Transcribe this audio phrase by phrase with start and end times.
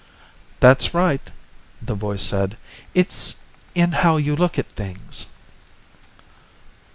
[0.61, 1.21] "That's right,"
[1.79, 2.57] the voice said.
[2.95, 3.35] "It's
[3.75, 5.27] in how you look at things."